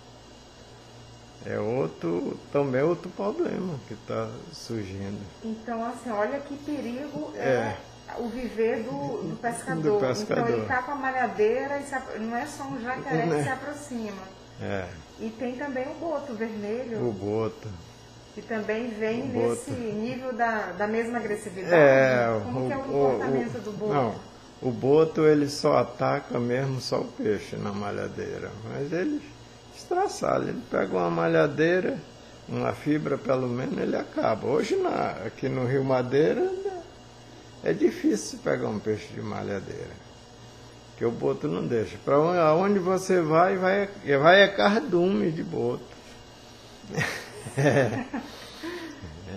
outro, 1.91 2.38
também 2.51 2.81
outro 2.81 3.10
problema 3.12 3.75
que 3.88 3.93
está 3.93 4.29
surgindo. 4.53 5.19
Então, 5.43 5.83
assim, 5.86 6.10
olha 6.10 6.39
que 6.39 6.55
perigo 6.57 7.31
é, 7.36 7.75
é 8.10 8.15
o 8.17 8.27
viver 8.27 8.83
do, 8.83 9.29
do, 9.29 9.38
pescador. 9.41 10.00
do 10.01 10.05
pescador. 10.07 10.43
Então 10.43 10.53
ele 10.55 10.62
está 10.63 10.81
com 10.83 10.91
a 10.91 10.95
malhadeira, 10.95 11.77
e 11.79 11.83
se, 11.83 12.19
não 12.19 12.36
é 12.38 12.45
só 12.45 12.63
um 12.63 12.81
jacaré 12.81 13.27
que 13.27 13.43
se 13.43 13.50
aproxima. 13.50 14.21
É, 14.62 14.86
E 15.19 15.29
tem 15.29 15.55
também 15.55 15.86
o 15.88 15.93
boto 15.95 16.33
vermelho, 16.33 17.07
o 17.07 17.12
boto. 17.12 17.67
que 18.36 18.41
também 18.41 18.89
vem 18.91 19.24
o 19.24 19.25
nesse 19.27 19.71
boto. 19.71 19.81
nível 19.93 20.33
da, 20.33 20.71
da 20.77 20.88
mesma 20.88 21.17
agressividade. 21.17 21.74
É, 21.75 22.41
Como 22.43 22.67
que 22.67 22.74
é 22.74 22.77
o 22.77 22.79
o- 22.79 22.83
comportamento 22.83 23.57
o- 23.57 23.62
do 23.62 23.71
boto? 23.71 23.93
Não, 23.93 24.15
o 24.62 24.71
boto 24.71 25.25
ele 25.25 25.50
só 25.50 25.77
ataca 25.77 26.39
mesmo 26.39 26.79
só 26.79 27.00
o 27.00 27.05
peixe 27.05 27.55
na 27.55 27.71
malhadeira. 27.71 28.51
Mas 28.71 28.91
ele 28.93 29.21
estraçalha, 29.75 30.49
ele 30.49 30.61
pega 30.69 30.97
uma 30.97 31.09
malhadeira, 31.09 31.97
uma 32.47 32.73
fibra 32.73 33.17
pelo 33.17 33.47
menos, 33.47 33.77
ele 33.77 33.95
acaba. 33.95 34.47
Hoje 34.47 34.75
na, 34.75 35.11
aqui 35.25 35.47
no 35.47 35.65
Rio 35.65 35.83
Madeira 35.83 36.41
né, 36.41 36.81
é 37.63 37.73
difícil 37.73 38.39
pegar 38.43 38.67
um 38.67 38.79
peixe 38.79 39.07
de 39.13 39.21
malhadeira. 39.21 40.01
Que 40.97 41.05
o 41.05 41.11
boto 41.11 41.47
não 41.47 41.65
deixa. 41.65 41.97
Para 42.05 42.19
onde 42.53 42.77
você 42.77 43.21
vai, 43.21 43.57
vai, 43.57 43.89
vai 44.19 44.41
é 44.41 44.47
cardume 44.47 45.31
de 45.31 45.43
boto. 45.43 45.83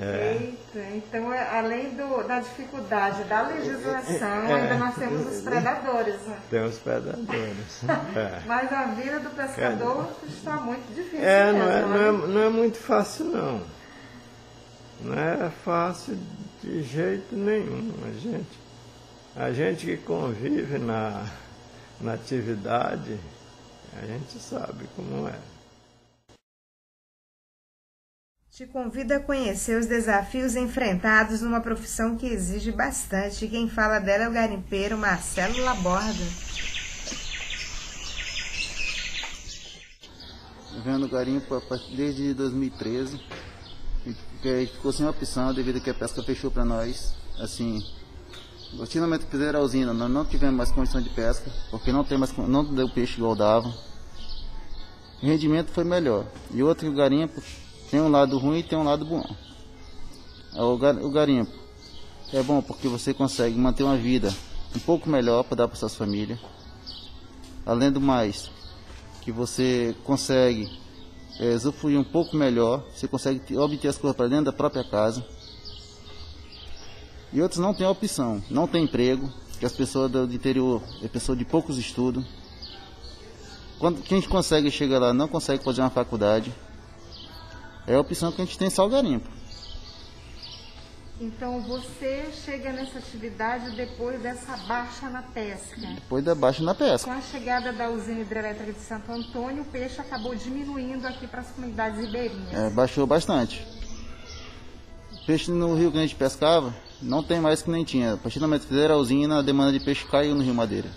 Eita, 0.04 0.80
então 0.96 1.32
é- 1.32 1.58
além 1.58 1.90
do, 1.94 2.26
da 2.26 2.40
dificuldade 2.40 3.24
da 3.24 3.42
legislação, 3.48 4.28
É. 4.46 4.52
ainda 4.54 4.74
nós 4.76 4.94
temos 4.96 5.26
os 5.36 5.42
predadores. 5.42 6.20
né? 6.22 6.38
Tem 6.50 6.64
os 6.64 6.78
predadores. 6.78 7.80
É. 8.16 8.40
Mas 8.46 8.72
a 8.72 8.84
vida 8.86 9.20
do 9.20 9.30
pescador 9.30 10.08
está 10.26 10.52
muito 10.56 10.94
difícil. 10.94 11.24
É, 11.24 11.52
não 11.52 11.68
é, 11.68 11.82
mesmo, 11.86 11.88
não, 11.88 11.96
né? 11.96 12.24
é, 12.24 12.34
não 12.34 12.42
é 12.42 12.48
muito 12.50 12.78
fácil 12.78 13.24
não. 13.26 13.62
Não 15.00 15.14
é 15.18 15.50
fácil 15.64 16.16
de 16.62 16.82
jeito 16.82 17.34
nenhum. 17.34 17.92
A 18.08 18.12
gente, 18.20 18.58
a 19.36 19.52
gente 19.52 19.86
que 19.86 19.96
convive 19.98 20.78
na, 20.78 21.26
na 22.00 22.14
atividade, 22.14 23.18
a 24.02 24.06
gente 24.06 24.38
sabe 24.38 24.86
como 24.96 25.28
é. 25.28 25.34
Te 28.54 28.66
convido 28.66 29.12
a 29.12 29.18
conhecer 29.18 29.80
os 29.80 29.86
desafios 29.86 30.54
enfrentados 30.54 31.40
numa 31.40 31.60
profissão 31.60 32.16
que 32.16 32.24
exige 32.24 32.70
bastante. 32.70 33.48
Quem 33.48 33.68
fala 33.68 33.98
dela 33.98 34.22
é 34.22 34.28
o 34.28 34.32
garimpeiro 34.32 34.96
Marcelo 34.96 35.58
Laborda. 35.58 36.24
vendo 40.84 41.08
garimpo 41.08 41.60
desde 41.96 42.32
2013, 42.32 43.20
e 44.06 44.14
que 44.40 44.66
ficou 44.74 44.92
sem 44.92 45.08
opção 45.08 45.52
devido 45.52 45.80
que 45.80 45.90
a 45.90 45.94
pesca 45.94 46.22
fechou 46.22 46.48
para 46.48 46.64
nós. 46.64 47.12
Assim, 47.40 47.82
o 48.78 48.86
finalmente 48.86 49.26
fizeram 49.26 49.58
a 49.58 49.62
usina, 49.64 49.92
nós 49.92 50.08
não 50.08 50.24
tivemos 50.24 50.56
mais 50.56 50.70
condição 50.70 51.02
de 51.02 51.10
pesca, 51.10 51.50
porque 51.72 51.90
não 51.90 52.04
tem 52.04 52.16
mais 52.16 52.32
não 52.36 52.62
deu 52.72 52.88
peixe 52.88 53.16
igual 53.16 53.34
dava. 53.34 53.66
O 55.20 55.26
rendimento 55.26 55.72
foi 55.72 55.82
melhor. 55.82 56.24
E 56.52 56.62
outro 56.62 56.92
garimpo 56.92 57.42
tem 57.90 58.00
um 58.00 58.08
lado 58.08 58.38
ruim 58.38 58.58
e 58.58 58.62
tem 58.62 58.78
um 58.78 58.82
lado 58.84 59.04
bom. 59.04 59.24
O, 60.56 60.76
gar- 60.78 60.96
o 60.96 61.10
garimpo 61.10 61.52
é 62.32 62.42
bom 62.42 62.60
porque 62.62 62.88
você 62.88 63.12
consegue 63.14 63.56
manter 63.58 63.82
uma 63.82 63.96
vida 63.96 64.32
um 64.74 64.78
pouco 64.80 65.08
melhor 65.08 65.42
para 65.44 65.56
dar 65.58 65.68
para 65.68 65.76
suas 65.76 65.94
famílias. 65.94 66.38
Além 67.66 67.90
do 67.90 68.00
mais, 68.00 68.50
que 69.22 69.32
você 69.32 69.94
consegue 70.04 70.70
é, 71.40 71.54
usufruir 71.54 71.98
um 71.98 72.04
pouco 72.04 72.36
melhor, 72.36 72.84
você 72.94 73.08
consegue 73.08 73.40
te- 73.40 73.56
obter 73.56 73.88
as 73.88 73.96
coisas 73.98 74.16
para 74.16 74.28
dentro 74.28 74.46
da 74.46 74.52
própria 74.52 74.84
casa. 74.84 75.24
E 77.32 77.40
outros 77.42 77.60
não 77.60 77.74
têm 77.74 77.86
opção, 77.86 78.42
não 78.50 78.66
tem 78.68 78.84
emprego, 78.84 79.28
que 79.58 79.66
as 79.66 79.72
pessoas 79.72 80.10
do 80.10 80.26
do 80.26 80.34
interior 80.34 80.82
é 81.02 81.08
pessoa 81.08 81.36
de 81.36 81.44
poucos 81.44 81.78
estudos. 81.78 82.24
Quando 83.78 84.02
quem 84.02 84.20
consegue 84.22 84.70
chegar 84.70 84.98
lá 85.00 85.12
não 85.12 85.26
consegue 85.26 85.64
fazer 85.64 85.80
uma 85.80 85.90
faculdade, 85.90 86.52
é 87.86 87.94
a 87.94 88.00
opção 88.00 88.32
que 88.32 88.40
a 88.42 88.44
gente 88.44 88.58
tem 88.58 88.70
só 88.70 88.86
o 88.86 88.88
garimpo. 88.88 89.28
Então 91.20 91.60
você 91.60 92.24
chega 92.44 92.72
nessa 92.72 92.98
atividade 92.98 93.70
depois 93.76 94.20
dessa 94.20 94.56
baixa 94.66 95.08
na 95.08 95.22
pesca. 95.22 95.76
Depois 95.94 96.24
da 96.24 96.34
baixa 96.34 96.62
na 96.62 96.74
pesca. 96.74 97.08
Com 97.10 97.16
a 97.16 97.22
chegada 97.22 97.72
da 97.72 97.88
usina 97.88 98.20
hidrelétrica 98.20 98.72
de 98.72 98.80
Santo 98.80 99.12
Antônio, 99.12 99.62
o 99.62 99.66
peixe 99.66 100.00
acabou 100.00 100.34
diminuindo 100.34 101.06
aqui 101.06 101.26
para 101.28 101.42
as 101.42 101.50
comunidades 101.52 102.00
ribeirinhas. 102.00 102.52
É, 102.52 102.68
baixou 102.70 103.06
bastante. 103.06 103.64
Peixe 105.24 105.50
no 105.52 105.74
rio 105.76 105.92
que 105.92 105.98
a 105.98 106.02
gente 106.02 106.16
pescava, 106.16 106.74
não 107.00 107.22
tem 107.22 107.40
mais 107.40 107.62
que 107.62 107.70
nem 107.70 107.84
tinha. 107.84 108.14
A 108.14 108.16
partir 108.16 108.40
do 108.40 108.42
momento 108.46 108.62
que 108.62 108.68
fizeram 108.68 108.96
a 108.96 108.98
usina, 108.98 109.38
a 109.38 109.42
demanda 109.42 109.72
de 109.72 109.84
peixe 109.84 110.04
caiu 110.06 110.34
no 110.34 110.42
Rio 110.42 110.54
Madeira. 110.54 110.90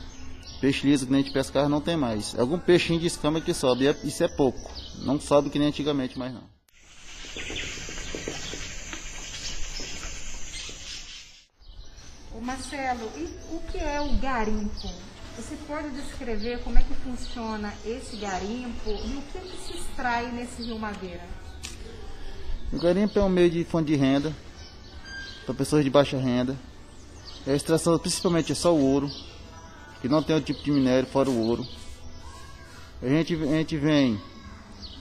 Peixe 0.59 0.87
liso 0.87 1.05
que 1.05 1.13
a 1.13 1.17
gente 1.17 1.31
pescava 1.31 1.69
não 1.69 1.79
tem 1.79 1.95
mais. 1.95 2.37
Algum 2.37 2.57
peixinho 2.57 2.99
de 2.99 3.05
escama 3.05 3.39
que 3.39 3.53
sobe, 3.53 3.87
é- 3.87 3.95
isso 4.03 4.23
é 4.23 4.27
pouco. 4.27 4.59
Não 5.03 5.19
sobe 5.21 5.51
que 5.51 5.59
nem 5.59 5.67
antigamente 5.67 6.17
mais 6.17 6.33
não. 6.33 6.56
Ô 12.33 12.41
Marcelo, 12.41 13.11
e 13.15 13.23
o 13.53 13.59
que 13.71 13.77
é 13.77 13.99
o 14.01 14.13
garimpo? 14.17 14.89
Você 15.35 15.55
pode 15.67 15.89
descrever 15.91 16.59
como 16.63 16.79
é 16.79 16.81
que 16.81 16.93
funciona 16.95 17.73
esse 17.85 18.17
garimpo 18.17 18.89
e 18.89 19.17
o 19.17 19.21
que, 19.31 19.39
que 19.39 19.57
se 19.57 19.77
extrai 19.77 20.31
nesse 20.31 20.63
Rio 20.63 20.79
Madeira? 20.79 21.23
O 22.73 22.79
garimpo 22.79 23.17
é 23.17 23.23
um 23.23 23.29
meio 23.29 23.49
de 23.49 23.63
fonte 23.63 23.87
de 23.87 23.95
renda 23.95 24.33
para 25.45 25.55
pessoas 25.55 25.83
de 25.83 25.89
baixa 25.89 26.17
renda. 26.17 26.57
É 27.45 27.53
a 27.53 27.55
extração 27.55 27.97
principalmente 27.97 28.51
é 28.51 28.55
só 28.55 28.73
o 28.73 28.81
ouro, 28.81 29.09
que 30.01 30.09
não 30.09 30.21
tem 30.21 30.35
outro 30.35 30.53
tipo 30.53 30.65
de 30.65 30.71
minério 30.71 31.07
fora 31.07 31.29
o 31.29 31.39
ouro. 31.39 31.65
A 33.01 33.07
gente, 33.07 33.35
a 33.35 33.37
gente 33.37 33.77
vem 33.77 34.19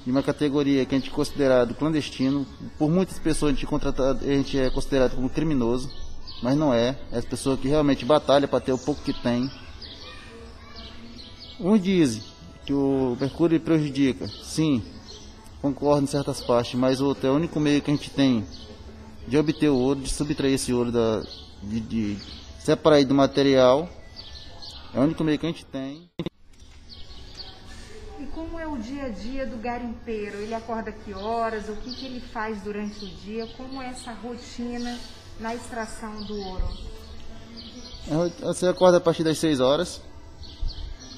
de 0.07 0.12
uma 0.12 0.23
categoria 0.23 0.87
que 0.87 0.95
a 0.95 0.99
gente 0.99 1.11
é 1.11 1.12
considerado 1.12 1.75
clandestino. 1.75 2.47
Por 2.79 2.88
muitas 2.88 3.19
pessoas 3.19 3.51
a 3.51 3.55
gente, 3.55 3.66
é 3.66 3.69
contratado, 3.69 4.25
a 4.25 4.29
gente 4.29 4.57
é 4.57 4.71
considerado 4.71 5.16
como 5.16 5.29
criminoso, 5.29 5.90
mas 6.40 6.57
não 6.57 6.73
é. 6.73 6.97
É 7.11 7.19
as 7.19 7.25
pessoas 7.25 7.59
que 7.59 7.66
realmente 7.66 8.05
batalham 8.05 8.49
para 8.49 8.61
ter 8.61 8.73
o 8.73 8.79
pouco 8.79 9.03
que 9.03 9.12
tem. 9.12 9.51
Uns 11.59 11.83
dizem 11.83 12.23
que 12.64 12.73
o 12.73 13.16
mercúrio 13.21 13.59
prejudica. 13.59 14.29
Sim, 14.29 14.81
concordo 15.61 16.05
em 16.05 16.07
certas 16.07 16.40
partes, 16.40 16.79
mas 16.79 17.01
outro 17.01 17.27
é 17.27 17.31
o 17.33 17.35
único 17.35 17.59
meio 17.59 17.83
que 17.83 17.90
a 17.90 17.95
gente 17.95 18.09
tem 18.11 18.47
de 19.27 19.37
obter 19.37 19.69
o 19.69 19.77
ouro, 19.77 19.99
de 19.99 20.09
subtrair 20.09 20.55
esse 20.55 20.73
ouro, 20.73 20.92
da, 20.92 21.27
de, 21.61 21.81
de 21.81 22.16
separar 22.61 22.99
ele 22.99 23.07
do 23.07 23.14
material. 23.14 23.88
É 24.95 25.01
o 25.01 25.03
único 25.03 25.25
meio 25.25 25.37
que 25.37 25.47
a 25.47 25.49
gente 25.49 25.64
tem. 25.64 26.09
É 28.66 28.68
o 28.68 28.79
dia 28.79 29.05
a 29.05 29.09
dia 29.09 29.46
do 29.46 29.57
garimpeiro? 29.59 30.38
Ele 30.38 30.52
acorda 30.52 30.90
que 30.90 31.14
horas? 31.14 31.68
O 31.68 31.76
que, 31.76 31.94
que 31.94 32.05
ele 32.05 32.18
faz 32.18 32.61
durante 32.62 33.05
o 33.05 33.09
dia? 33.09 33.46
Como 33.57 33.81
é 33.81 33.90
essa 33.90 34.11
rotina 34.11 34.98
na 35.38 35.55
extração 35.55 36.20
do 36.24 36.37
ouro? 36.37 36.68
Você 38.40 38.66
acorda 38.66 38.98
a 38.98 39.00
partir 39.00 39.22
das 39.22 39.38
6 39.38 39.61
horas. 39.61 40.00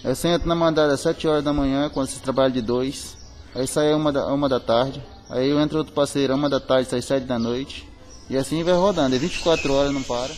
Você 0.05 0.29
entra 0.29 0.47
na 0.47 0.55
mandada 0.55 0.93
às 0.93 1.01
7 1.01 1.27
horas 1.27 1.43
da 1.43 1.51
manhã, 1.51 1.89
quando 1.89 2.09
você 2.09 2.21
trabalha 2.21 2.53
de 2.53 2.61
2. 2.61 3.17
Aí 3.55 3.67
sai 3.67 3.95
uma 3.95 4.13
da, 4.13 4.27
uma 4.27 4.47
da 4.47 4.61
tarde. 4.61 5.03
Aí 5.31 5.49
eu 5.49 5.59
entro 5.59 5.79
outro 5.79 5.95
parceiro, 5.95 6.35
uma 6.35 6.51
da 6.51 6.61
tarde, 6.61 6.91
sai 6.91 7.01
7 7.01 7.25
da 7.25 7.39
noite. 7.39 7.89
E 8.29 8.37
assim 8.37 8.63
vai 8.63 8.75
rodando. 8.75 9.17
É 9.17 9.19
24 9.19 9.73
horas, 9.73 9.95
não 9.95 10.03
para. 10.03 10.35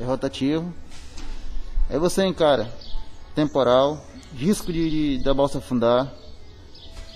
É 0.00 0.04
rotativo. 0.06 0.72
Aí 1.90 1.98
você 1.98 2.24
encara 2.24 2.87
temporal, 3.38 4.04
risco 4.34 4.72
de, 4.72 5.18
de 5.18 5.22
da 5.22 5.32
balsa 5.32 5.58
afundar, 5.58 6.12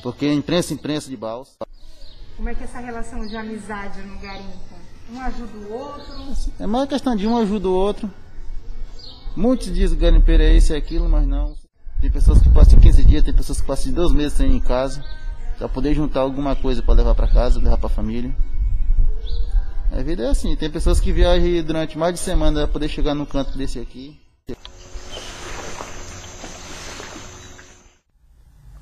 porque 0.04 0.32
imprensa 0.32 0.72
imprensa 0.72 1.10
de 1.10 1.16
balsa. 1.16 1.56
Como 2.36 2.48
é 2.48 2.54
que 2.54 2.62
é 2.62 2.64
essa 2.64 2.78
relação 2.78 3.26
de 3.26 3.36
amizade 3.36 4.00
no 4.02 4.20
garimpo? 4.20 4.56
Um 5.12 5.20
ajuda 5.20 5.58
o 5.58 5.72
outro? 5.72 6.14
É 6.60 6.66
mais 6.66 6.88
questão 6.88 7.16
de 7.16 7.26
um 7.26 7.36
ajuda 7.36 7.68
o 7.68 7.72
outro. 7.72 8.08
Muitos 9.34 9.66
dizem 9.74 9.98
que 9.98 10.04
garimpeiro 10.04 10.44
é 10.44 10.54
isso 10.54 10.72
e 10.72 10.76
aquilo, 10.76 11.08
mas 11.08 11.26
não. 11.26 11.56
Tem 12.00 12.08
pessoas 12.08 12.40
que 12.40 12.48
passam 12.50 12.78
15 12.78 13.04
dias, 13.04 13.24
tem 13.24 13.34
pessoas 13.34 13.60
que 13.60 13.66
passam 13.66 13.92
dois 13.92 14.12
meses 14.12 14.34
sem 14.34 14.52
ir 14.52 14.56
em 14.56 14.60
casa, 14.60 15.04
para 15.58 15.68
poder 15.68 15.92
juntar 15.92 16.20
alguma 16.20 16.54
coisa 16.54 16.84
para 16.84 16.94
levar 16.94 17.16
para 17.16 17.26
casa, 17.26 17.58
levar 17.58 17.78
para 17.78 17.86
a 17.86 17.90
família. 17.90 18.32
A 19.90 20.00
vida 20.02 20.22
é 20.22 20.28
assim, 20.28 20.54
tem 20.54 20.70
pessoas 20.70 21.00
que 21.00 21.12
viajam 21.12 21.64
durante 21.64 21.98
mais 21.98 22.14
de 22.14 22.20
semana 22.20 22.60
para 22.60 22.68
poder 22.68 22.88
chegar 22.88 23.12
num 23.12 23.26
canto 23.26 23.58
desse 23.58 23.80
aqui. 23.80 24.21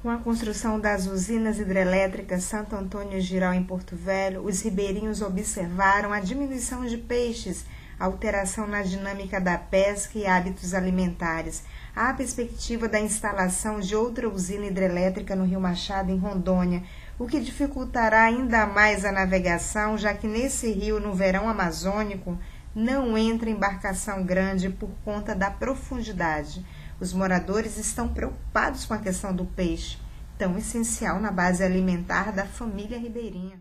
Com 0.03 0.09
a 0.09 0.17
construção 0.17 0.81
das 0.81 1.07
usinas 1.07 1.59
hidrelétricas 1.59 2.45
Santo 2.45 2.75
Antônio 2.75 3.21
Giral 3.21 3.53
em 3.53 3.63
Porto 3.63 3.95
Velho, 3.95 4.43
os 4.43 4.63
ribeirinhos 4.63 5.21
observaram 5.21 6.11
a 6.11 6.21
diminuição 6.21 6.87
de 6.87 6.97
peixes, 6.97 7.67
alteração 7.99 8.67
na 8.67 8.81
dinâmica 8.81 9.39
da 9.39 9.59
pesca 9.59 10.19
e 10.19 10.27
hábitos 10.27 10.73
alimentares. 10.73 11.65
Há 11.95 12.09
a 12.09 12.15
perspectiva 12.15 12.89
da 12.89 12.99
instalação 12.99 13.79
de 13.79 13.95
outra 13.95 14.27
usina 14.27 14.69
hidrelétrica 14.69 15.37
no 15.37 15.45
Rio 15.45 15.61
Machado, 15.61 16.11
em 16.11 16.17
Rondônia, 16.17 16.83
o 17.19 17.27
que 17.27 17.39
dificultará 17.39 18.23
ainda 18.23 18.65
mais 18.65 19.05
a 19.05 19.13
navegação, 19.13 19.99
já 19.99 20.15
que 20.15 20.27
nesse 20.27 20.73
rio, 20.73 20.99
no 20.99 21.13
verão 21.13 21.47
amazônico, 21.47 22.39
não 22.75 23.19
entra 23.19 23.51
embarcação 23.51 24.25
grande 24.25 24.71
por 24.71 24.89
conta 25.05 25.35
da 25.35 25.51
profundidade. 25.51 26.65
Os 27.01 27.15
moradores 27.15 27.79
estão 27.79 28.09
preocupados 28.09 28.85
com 28.85 28.93
a 28.93 28.99
questão 28.99 29.35
do 29.35 29.47
peixe, 29.47 29.97
tão 30.37 30.59
essencial 30.59 31.19
na 31.19 31.31
base 31.31 31.65
alimentar 31.65 32.31
da 32.31 32.45
família 32.45 32.99
ribeirinha. 32.99 33.59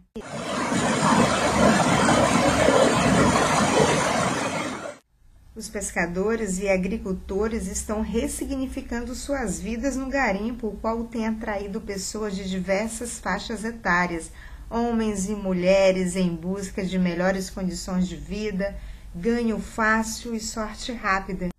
Os 5.55 5.69
pescadores 5.69 6.59
e 6.59 6.67
agricultores 6.67 7.67
estão 7.67 8.01
ressignificando 8.01 9.15
suas 9.15 9.57
vidas 9.57 9.95
no 9.95 10.09
garimpo, 10.09 10.67
o 10.67 10.75
qual 10.75 11.05
tem 11.05 11.25
atraído 11.25 11.79
pessoas 11.79 12.35
de 12.35 12.49
diversas 12.49 13.19
faixas 13.19 13.63
etárias, 13.63 14.31
homens 14.69 15.29
e 15.29 15.33
mulheres 15.33 16.17
em 16.17 16.35
busca 16.35 16.83
de 16.83 16.99
melhores 16.99 17.49
condições 17.49 18.05
de 18.05 18.17
vida, 18.17 18.75
ganho 19.15 19.59
fácil 19.61 20.35
e 20.35 20.41
sorte 20.41 20.91
rápida. 20.91 21.49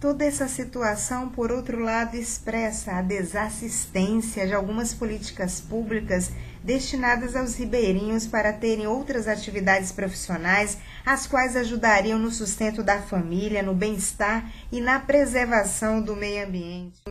Toda 0.00 0.24
essa 0.24 0.46
situação, 0.46 1.28
por 1.28 1.50
outro 1.50 1.80
lado, 1.80 2.16
expressa 2.16 2.92
a 2.92 3.02
desassistência 3.02 4.46
de 4.46 4.54
algumas 4.54 4.94
políticas 4.94 5.60
públicas 5.60 6.30
destinadas 6.62 7.34
aos 7.34 7.56
ribeirinhos 7.56 8.24
para 8.24 8.52
terem 8.52 8.86
outras 8.86 9.26
atividades 9.26 9.90
profissionais, 9.90 10.78
as 11.04 11.26
quais 11.26 11.56
ajudariam 11.56 12.16
no 12.16 12.30
sustento 12.30 12.80
da 12.80 13.02
família, 13.02 13.60
no 13.60 13.74
bem-estar 13.74 14.48
e 14.70 14.80
na 14.80 15.00
preservação 15.00 16.00
do 16.00 16.14
meio 16.14 16.46
ambiente. 16.46 17.02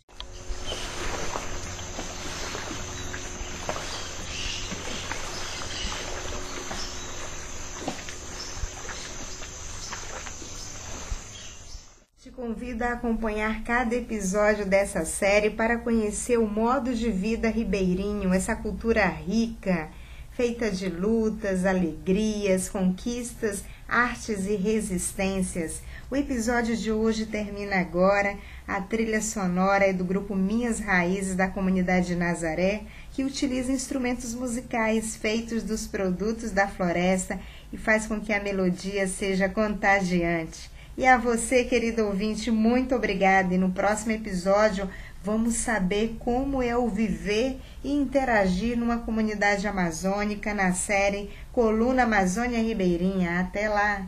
Convido 12.37 12.83
a 12.83 12.91
acompanhar 12.91 13.63
cada 13.63 13.95
episódio 13.95 14.63
dessa 14.63 15.03
série 15.03 15.49
para 15.49 15.79
conhecer 15.79 16.37
o 16.37 16.45
modo 16.45 16.93
de 16.93 17.09
vida 17.09 17.49
ribeirinho, 17.49 18.31
essa 18.31 18.55
cultura 18.55 19.07
rica, 19.07 19.89
feita 20.33 20.69
de 20.69 20.87
lutas, 20.87 21.65
alegrias, 21.65 22.69
conquistas, 22.69 23.63
artes 23.87 24.45
e 24.45 24.55
resistências. 24.55 25.81
O 26.11 26.15
episódio 26.15 26.77
de 26.77 26.91
hoje 26.91 27.25
termina 27.25 27.77
agora. 27.77 28.37
A 28.67 28.81
trilha 28.81 29.19
sonora 29.19 29.85
é 29.85 29.91
do 29.91 30.05
grupo 30.05 30.35
Minhas 30.35 30.79
Raízes 30.79 31.33
da 31.33 31.47
comunidade 31.47 32.09
de 32.09 32.15
Nazaré, 32.15 32.83
que 33.13 33.23
utiliza 33.23 33.71
instrumentos 33.71 34.35
musicais 34.35 35.15
feitos 35.15 35.63
dos 35.63 35.87
produtos 35.87 36.51
da 36.51 36.67
floresta 36.67 37.39
e 37.73 37.77
faz 37.77 38.05
com 38.05 38.21
que 38.21 38.31
a 38.31 38.39
melodia 38.39 39.07
seja 39.07 39.49
contagiante. 39.49 40.76
E 40.97 41.05
a 41.05 41.15
você, 41.15 41.63
querido 41.63 42.05
ouvinte, 42.05 42.49
muito 42.49 42.95
obrigada. 42.95 43.53
E 43.53 43.57
no 43.57 43.69
próximo 43.69 44.11
episódio 44.13 44.89
vamos 45.23 45.55
saber 45.55 46.15
como 46.19 46.63
é 46.63 46.75
o 46.75 46.87
viver 46.87 47.59
e 47.83 47.91
interagir 47.91 48.77
numa 48.77 48.97
comunidade 48.97 49.67
amazônica 49.67 50.53
na 50.53 50.73
série 50.73 51.29
Coluna 51.51 52.03
Amazônia 52.03 52.59
Ribeirinha. 52.59 53.39
Até 53.39 53.69
lá! 53.69 54.07